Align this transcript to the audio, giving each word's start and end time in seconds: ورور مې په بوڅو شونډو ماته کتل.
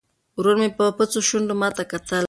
ورور 0.37 0.55
مې 0.61 0.69
په 0.77 0.83
بوڅو 0.97 1.19
شونډو 1.27 1.55
ماته 1.61 1.83
کتل. 1.91 2.19